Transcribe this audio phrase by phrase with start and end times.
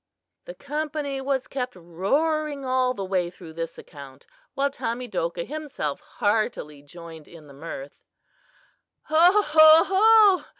[0.45, 6.81] "The company was kept roaring all the way through this account, while Tamedokah himself heartily
[6.81, 7.93] joined in the mirth.
[9.03, 10.45] "Ho, ho, ho!"